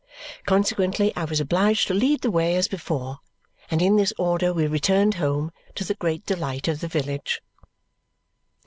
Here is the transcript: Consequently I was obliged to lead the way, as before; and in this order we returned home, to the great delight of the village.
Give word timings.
Consequently 0.47 1.13
I 1.15 1.25
was 1.25 1.39
obliged 1.39 1.85
to 1.87 1.93
lead 1.93 2.21
the 2.21 2.31
way, 2.31 2.55
as 2.55 2.67
before; 2.67 3.19
and 3.69 3.83
in 3.83 3.97
this 3.97 4.11
order 4.17 4.51
we 4.51 4.65
returned 4.65 5.13
home, 5.21 5.51
to 5.75 5.83
the 5.83 5.93
great 5.93 6.25
delight 6.25 6.67
of 6.67 6.79
the 6.79 6.87
village. 6.87 7.39